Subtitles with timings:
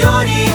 [0.00, 0.49] Signori.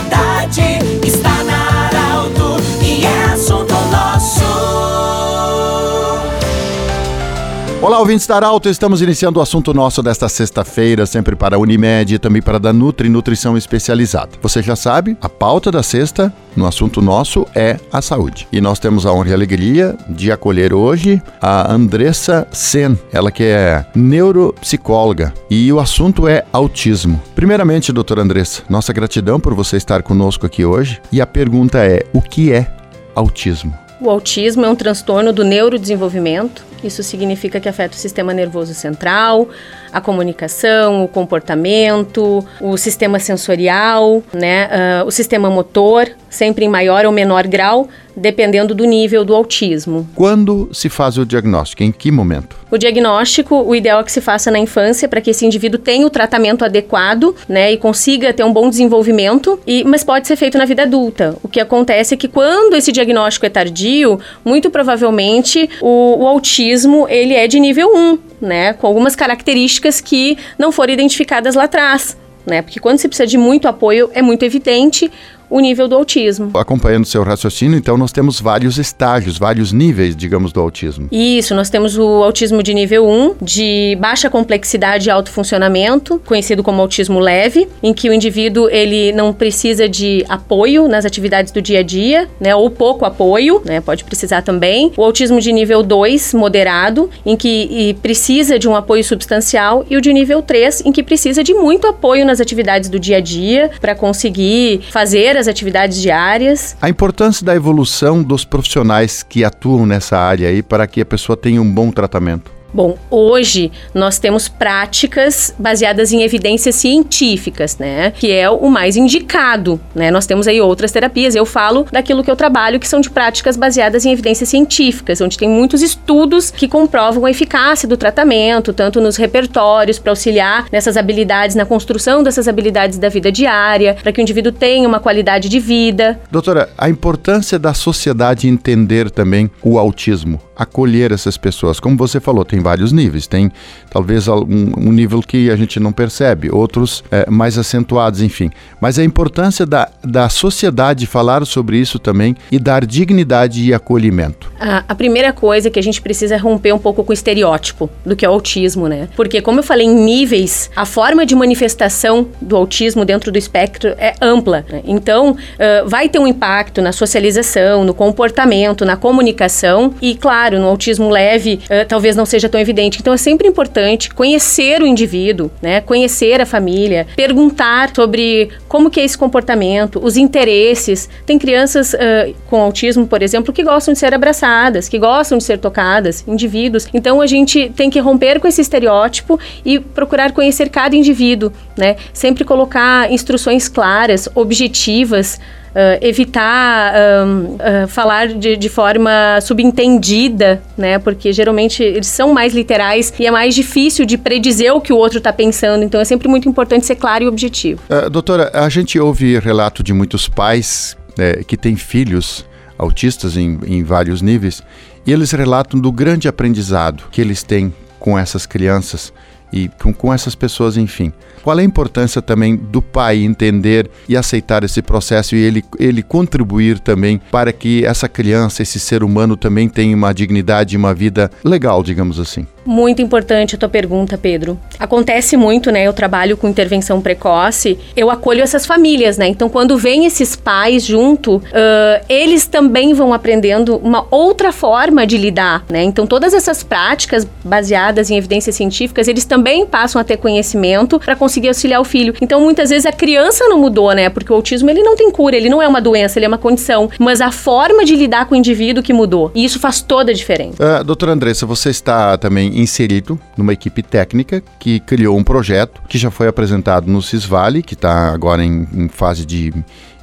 [7.96, 12.16] Olá, ouvintes da Arauto, estamos iniciando o assunto nosso desta sexta-feira, sempre para a Unimed
[12.16, 14.32] e também para a da Nutri Nutrição Especializada.
[14.42, 18.50] Você já sabe, a pauta da sexta no assunto nosso é a saúde.
[18.52, 23.32] E nós temos a honra e a alegria de acolher hoje a Andressa Sen, ela
[23.32, 27.24] que é neuropsicóloga e o assunto é autismo.
[27.34, 32.06] Primeiramente, doutora Andressa, nossa gratidão por você estar conosco aqui hoje e a pergunta é:
[32.12, 32.70] o que é
[33.16, 33.74] autismo?
[34.02, 36.75] O autismo é um transtorno do neurodesenvolvimento.
[36.86, 39.50] Isso significa que afeta o sistema nervoso central,
[39.92, 44.70] a comunicação, o comportamento, o sistema sensorial, né,
[45.02, 50.08] uh, o sistema motor, sempre em maior ou menor grau, dependendo do nível do autismo.
[50.16, 51.84] Quando se faz o diagnóstico?
[51.84, 52.56] Em que momento?
[52.72, 56.06] O diagnóstico, o ideal é que se faça na infância para que esse indivíduo tenha
[56.06, 60.58] o tratamento adequado, né, e consiga ter um bom desenvolvimento, e, mas pode ser feito
[60.58, 61.36] na vida adulta.
[61.42, 66.75] O que acontece é que quando esse diagnóstico é tardio, muito provavelmente o, o autismo
[67.08, 72.18] ele é de nível 1, né, com algumas características que não foram identificadas lá atrás.
[72.46, 72.62] Né?
[72.62, 75.12] Porque quando se precisa de muito apoio, é muito evidente
[75.50, 76.52] o nível do autismo.
[76.56, 81.08] Acompanhando seu raciocínio, então nós temos vários estágios, vários níveis, digamos, do autismo.
[81.12, 86.64] Isso, nós temos o autismo de nível 1, de baixa complexidade e alto funcionamento, conhecido
[86.64, 91.62] como autismo leve, em que o indivíduo ele não precisa de apoio nas atividades do
[91.62, 94.92] dia a dia, né, ou pouco apoio, né, pode precisar também.
[94.98, 100.02] O autismo de nível 2, moderado, em que precisa de um apoio substancial, e o
[100.02, 103.72] de nível 3, em que precisa de muito apoio nas atividades do dia a dia
[103.80, 106.76] para conseguir fazer as atividades diárias.
[106.82, 111.36] A importância da evolução dos profissionais que atuam nessa área aí para que a pessoa
[111.38, 112.52] tenha um bom tratamento.
[112.76, 118.12] Bom, hoje nós temos práticas baseadas em evidências científicas, né?
[118.12, 120.12] Que é o mais indicado, né?
[120.12, 121.36] Nós temos aí outras terapias.
[121.36, 125.38] Eu falo daquilo que eu trabalho, que são de práticas baseadas em evidências científicas, onde
[125.38, 130.98] tem muitos estudos que comprovam a eficácia do tratamento, tanto nos repertórios para auxiliar nessas
[130.98, 135.48] habilidades, na construção dessas habilidades da vida diária, para que o indivíduo tenha uma qualidade
[135.48, 136.20] de vida.
[136.30, 141.80] Doutora, a importância da sociedade entender também o autismo acolher essas pessoas.
[141.80, 143.28] Como você falou, tem vários níveis.
[143.28, 143.52] Tem
[143.90, 144.44] talvez um,
[144.78, 148.50] um nível que a gente não percebe, outros é, mais acentuados, enfim.
[148.82, 154.52] Mas a importância da, da sociedade falar sobre isso também e dar dignidade e acolhimento.
[154.60, 157.90] A, a primeira coisa é que a gente precisa romper um pouco com o estereótipo
[158.04, 159.08] do que é o autismo, né?
[159.16, 163.90] Porque, como eu falei, em níveis, a forma de manifestação do autismo dentro do espectro
[163.98, 164.66] é ampla.
[164.70, 164.82] Né?
[164.86, 170.60] Então, uh, vai ter um impacto na socialização, no comportamento, na comunicação e, claro, claro,
[170.60, 173.00] no autismo leve uh, talvez não seja tão evidente.
[173.00, 175.82] Então é sempre importante conhecer o indivíduo, né?
[175.82, 181.10] Conhecer a família, perguntar sobre como que é esse comportamento, os interesses.
[181.26, 185.44] Tem crianças uh, com autismo, por exemplo, que gostam de ser abraçadas, que gostam de
[185.44, 186.88] ser tocadas, indivíduos.
[186.94, 191.96] Então a gente tem que romper com esse estereótipo e procurar conhecer cada indivíduo, né?
[192.14, 195.40] Sempre colocar instruções claras, objetivas
[195.76, 200.98] uh, evitar uh, falar de, de, forma subentendida, né?
[200.98, 204.98] Porque geralmente eles são mais literais e é mais difícil de predizer o que o
[204.98, 205.84] outro está pensando.
[205.84, 207.82] Então é sempre muito importante ser claro e objetivo.
[207.90, 212.46] Uh, doutora, a gente ouve relato de muitos pais né, que têm filhos
[212.78, 214.64] autistas em, em vários níveis
[215.06, 219.14] e eles relatam do grande aprendizado que eles têm com essas crianças
[219.52, 221.12] e com, com essas pessoas, enfim.
[221.44, 226.02] Qual é a importância também do pai entender e aceitar esse processo e ele, ele
[226.02, 230.94] contribuir também para que essa criança, esse ser humano também tenha uma dignidade e uma
[230.94, 232.48] vida legal, digamos assim?
[232.66, 234.60] Muito importante a tua pergunta, Pedro.
[234.80, 235.84] Acontece muito, né?
[235.84, 239.28] Eu trabalho com intervenção precoce, eu acolho essas famílias, né?
[239.28, 245.18] Então, quando vem esses pais junto, uh, eles também vão aprendendo uma outra forma de
[245.18, 245.84] lidar, né?
[245.84, 251.16] Então, todas essas práticas baseadas em evidências científicas, eles também passam a ter conhecimento para
[251.16, 252.16] conseguir auxiliar o filho.
[252.20, 254.10] Então, muitas vezes a criança não mudou, né?
[254.10, 256.38] Porque o autismo ele não tem cura, ele não é uma doença, ele é uma
[256.38, 259.32] condição, mas a forma de lidar com o indivíduo que mudou.
[259.36, 260.82] E isso faz toda a diferença.
[260.82, 265.98] Uh, doutora Andressa, você está também inserido numa equipe técnica que criou um projeto que
[265.98, 269.54] já foi apresentado no Cisvale, que está agora em, em fase de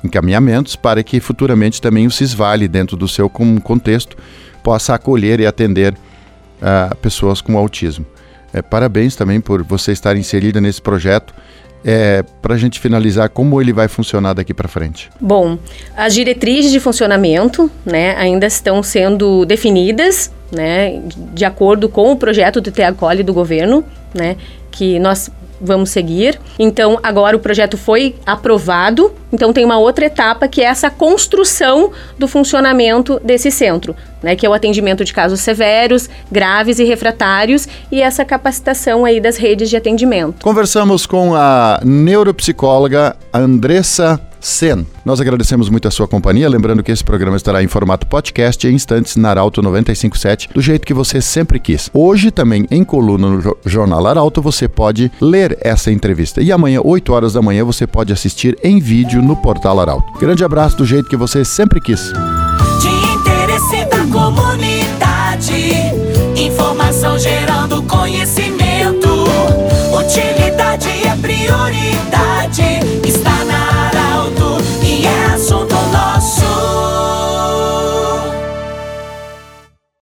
[0.05, 4.17] encaminhamentos, para que futuramente também o Cisvale, dentro do seu contexto,
[4.63, 8.05] possa acolher e atender uh, pessoas com autismo.
[8.53, 11.35] É, parabéns também por você estar inserida nesse projeto.
[11.85, 15.11] É, para a gente finalizar, como ele vai funcionar daqui para frente?
[15.21, 15.59] Bom,
[15.97, 21.01] as diretrizes de funcionamento né, ainda estão sendo definidas né,
[21.33, 23.85] de acordo com o projeto do TEACOLE do governo,
[24.15, 24.37] né,
[24.71, 25.31] que nós
[25.63, 26.39] vamos seguir.
[26.59, 31.93] Então, agora o projeto foi aprovado, então tem uma outra etapa que é essa construção
[32.19, 37.69] do funcionamento desse centro, né, que é o atendimento de casos severos, graves e refratários
[37.91, 40.43] e essa capacitação aí das redes de atendimento.
[40.43, 44.87] Conversamos com a neuropsicóloga Andressa Sen.
[45.05, 48.75] Nós agradecemos muito a sua companhia, lembrando que esse programa estará em formato podcast em
[48.75, 51.89] instantes na Arauto 957, do jeito que você sempre quis.
[51.95, 57.13] Hoje também em coluna no Jornal Arauto você pode ler essa entrevista e amanhã 8
[57.13, 60.19] horas da manhã você pode assistir em vídeo no portal Arauto.
[60.19, 62.13] Grande abraço do jeito que você sempre quis.
[62.81, 65.55] De interesse da comunidade,
[66.37, 68.72] informação gerando conhecimento.